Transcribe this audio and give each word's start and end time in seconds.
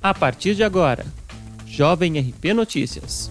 A 0.00 0.14
partir 0.14 0.54
de 0.54 0.62
agora, 0.62 1.04
Jovem 1.66 2.20
RP 2.20 2.54
Notícias. 2.54 3.28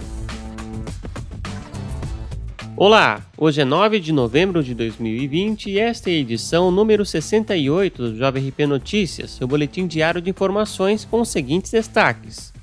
Olá, 2.75 3.25
hoje 3.38 3.61
é 3.61 3.66
9 3.66 4.01
de 4.01 4.11
novembro 4.11 4.61
de 4.61 4.75
2020 4.75 5.69
e 5.69 5.80
esta 5.80 6.09
é 6.09 6.14
a 6.14 6.17
edição 6.17 6.69
número 6.69 7.06
68 7.06 8.11
do 8.11 8.18
Jovem 8.18 8.50
RP 8.50 8.68
Notícias, 8.68 9.32
seu 9.32 9.48
boletim 9.48 9.88
diário 9.88 10.21
de 10.21 10.30
informações 10.30 11.05
com 11.05 11.21
os 11.21 11.30
seguintes 11.30 11.71
destaques. 11.71 12.53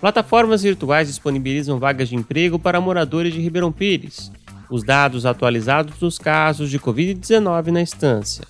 Plataformas 0.00 0.62
virtuais 0.62 1.08
disponibilizam 1.08 1.80
vagas 1.80 2.08
de 2.08 2.14
emprego 2.14 2.60
para 2.60 2.80
moradores 2.80 3.34
de 3.34 3.40
Ribeirão 3.40 3.72
Pires. 3.72 4.30
Os 4.70 4.84
dados 4.84 5.26
atualizados 5.26 5.98
dos 5.98 6.16
casos 6.16 6.70
de 6.70 6.78
Covid-19 6.78 7.66
na 7.72 7.80
instância. 7.80 8.44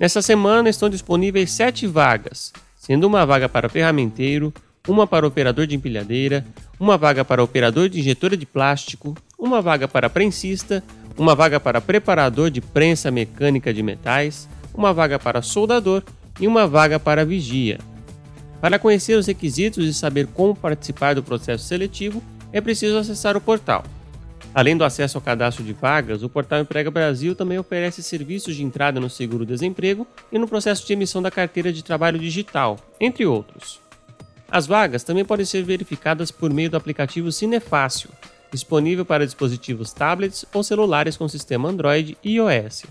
Nessa 0.00 0.22
semana 0.22 0.70
estão 0.70 0.88
disponíveis 0.88 1.52
sete 1.52 1.86
vagas, 1.86 2.50
sendo 2.78 3.06
uma 3.06 3.26
vaga 3.26 3.46
para 3.46 3.68
ferramenteiro, 3.68 4.54
uma 4.88 5.06
para 5.06 5.26
operador 5.26 5.66
de 5.66 5.76
empilhadeira, 5.76 6.46
uma 6.80 6.96
vaga 6.96 7.22
para 7.24 7.44
operador 7.44 7.90
de 7.90 8.00
injetora 8.00 8.38
de 8.38 8.46
plástico, 8.46 9.14
uma 9.38 9.60
vaga 9.60 9.86
para 9.86 10.10
prensista, 10.10 10.82
uma 11.16 11.34
vaga 11.34 11.60
para 11.60 11.80
preparador 11.80 12.50
de 12.50 12.60
prensa 12.60 13.10
mecânica 13.10 13.72
de 13.72 13.82
metais, 13.82 14.48
uma 14.74 14.92
vaga 14.92 15.18
para 15.18 15.42
soldador 15.42 16.02
e 16.40 16.46
uma 16.46 16.66
vaga 16.66 16.98
para 16.98 17.24
vigia. 17.24 17.78
Para 18.60 18.78
conhecer 18.78 19.14
os 19.14 19.26
requisitos 19.26 19.84
e 19.84 19.92
saber 19.92 20.26
como 20.28 20.54
participar 20.54 21.14
do 21.14 21.22
processo 21.22 21.64
seletivo, 21.64 22.22
é 22.52 22.60
preciso 22.60 22.96
acessar 22.96 23.36
o 23.36 23.40
portal. 23.40 23.84
Além 24.54 24.76
do 24.76 24.84
acesso 24.84 25.16
ao 25.16 25.22
cadastro 25.22 25.64
de 25.64 25.72
vagas, 25.72 26.22
o 26.22 26.28
portal 26.28 26.60
Emprega 26.60 26.90
Brasil 26.90 27.34
também 27.34 27.58
oferece 27.58 28.02
serviços 28.02 28.54
de 28.54 28.62
entrada 28.62 29.00
no 29.00 29.08
seguro-desemprego 29.08 30.06
e 30.30 30.38
no 30.38 30.46
processo 30.46 30.86
de 30.86 30.92
emissão 30.92 31.22
da 31.22 31.30
carteira 31.30 31.72
de 31.72 31.82
trabalho 31.82 32.18
digital, 32.18 32.78
entre 33.00 33.24
outros. 33.24 33.80
As 34.50 34.66
vagas 34.66 35.02
também 35.02 35.24
podem 35.24 35.46
ser 35.46 35.62
verificadas 35.62 36.30
por 36.30 36.52
meio 36.52 36.68
do 36.68 36.76
aplicativo 36.76 37.32
Cinefácil, 37.32 38.10
disponível 38.52 39.04
para 39.04 39.24
dispositivos 39.24 39.92
tablets 39.92 40.44
ou 40.52 40.62
celulares 40.62 41.16
com 41.16 41.26
sistema 41.26 41.68
Android 41.68 42.16
e 42.22 42.36
iOS. 42.36 42.84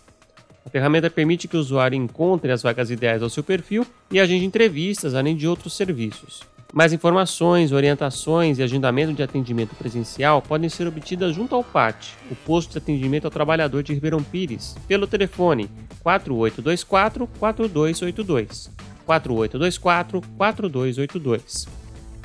A 0.66 0.70
ferramenta 0.70 1.10
permite 1.10 1.48
que 1.48 1.56
o 1.56 1.60
usuário 1.60 1.96
encontre 1.96 2.52
as 2.52 2.62
vagas 2.62 2.92
ideais 2.92 3.22
ao 3.22 3.30
seu 3.30 3.44
perfil 3.44 3.86
e 4.12 4.20
agende 4.20 4.46
entrevistas, 4.46 5.16
além 5.16 5.36
de 5.36 5.48
outros 5.48 5.74
serviços. 5.74 6.42
Mais 6.74 6.94
informações, 6.94 7.72
orientações 7.72 8.58
e 8.58 8.64
agendamento 8.64 9.14
de 9.14 9.22
atendimento 9.22 9.76
presencial 9.76 10.42
podem 10.42 10.70
ser 10.70 10.88
obtidas 10.88 11.36
junto 11.36 11.54
ao 11.54 11.64
PAT, 11.64 12.14
o 12.30 12.36
Posto 12.36 12.72
de 12.72 12.78
Atendimento 12.78 13.26
ao 13.26 13.32
Trabalhador 13.32 13.84
de 13.84 13.94
Ribeirão 13.94 14.24
Pires, 14.24 14.76
pelo 14.88 15.06
telefone 15.06 15.70
4824 16.02 17.28
4282. 17.40 18.72
4824 19.06 20.22
4282. 20.38 21.81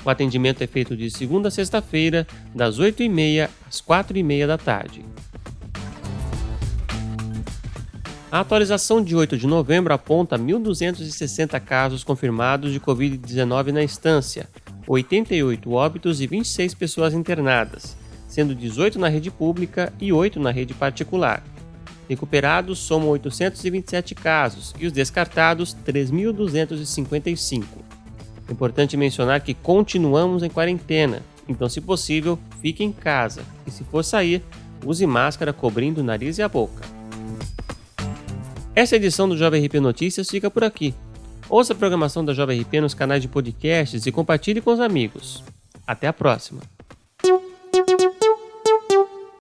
O 0.07 0.11
atendimento 0.11 0.62
é 0.62 0.69
feito 0.69 0.97
de 0.97 1.11
segunda 1.11 1.49
a 1.49 1.51
sexta-feira, 1.51 2.25
das 2.55 2.79
8h30 2.79 3.51
às 3.67 3.83
4h30 3.83 4.47
da 4.47 4.57
tarde. 4.57 5.05
A 8.31 8.39
atualização 8.39 9.03
de 9.03 9.17
8 9.17 9.37
de 9.37 9.48
novembro 9.48 9.93
aponta 9.93 10.39
1.260 10.39 11.59
casos 11.59 12.05
confirmados 12.05 12.73
de 12.73 12.79
Covid-19 12.79 13.73
na 13.73 13.83
instância, 13.83 14.48
88 14.86 15.73
óbitos 15.73 16.20
e 16.20 16.29
26 16.29 16.75
pessoas 16.75 17.13
internadas, 17.13 17.97
sendo 18.29 18.55
18 18.55 19.01
na 19.01 19.09
rede 19.09 19.33
pública 19.33 19.92
e 20.01 20.13
8 20.13 20.39
na 20.39 20.53
rede 20.53 20.73
particular. 20.73 21.42
Recuperados 22.09 22.79
somam 22.79 23.09
827 23.09 24.14
casos 24.14 24.73
e 24.79 24.86
os 24.86 24.92
descartados 24.92 25.77
3.255. 25.85 27.86
Importante 28.51 28.96
mencionar 28.96 29.40
que 29.40 29.55
continuamos 29.55 30.42
em 30.42 30.51
quarentena, 30.51 31.23
então, 31.48 31.68
se 31.68 31.80
possível, 31.80 32.39
fique 32.61 32.83
em 32.83 32.92
casa 32.92 33.42
e, 33.67 33.70
se 33.70 33.84
for 33.84 34.05
sair, 34.05 34.42
use 34.84 35.07
máscara 35.07 35.52
cobrindo 35.52 36.01
o 36.01 36.05
nariz 36.05 36.39
e 36.39 36.42
a 36.42 36.48
boca. 36.48 36.83
Essa 38.74 38.96
edição 38.96 39.29
do 39.29 39.36
Jovem 39.36 39.64
RP 39.64 39.74
Notícias 39.74 40.29
fica 40.29 40.51
por 40.51 40.64
aqui. 40.64 40.95
Ouça 41.48 41.73
a 41.73 41.77
programação 41.77 42.24
da 42.24 42.35
Jovem 42.35 42.61
RP 42.61 42.74
nos 42.80 42.95
canais 42.95 43.23
de 43.23 43.29
podcasts 43.29 44.05
e 44.06 44.12
compartilhe 44.12 44.61
com 44.61 44.73
os 44.73 44.80
amigos. 44.80 45.42
Até 45.86 46.08
a 46.08 46.12
próxima! 46.12 46.76